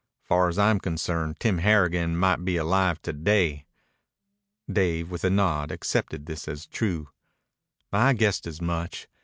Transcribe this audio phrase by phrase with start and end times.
[0.23, 3.67] Far as I'm concerned Tim Harrigan might be alive to day."
[4.67, 7.09] Dave, with a nod, accepted this as true.
[7.93, 9.07] "I guessed as much.